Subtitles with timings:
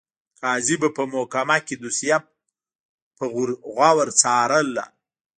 [0.41, 2.17] قاضي به په محکمه کې دوسیه
[3.17, 3.23] په
[3.75, 4.85] غور څارله.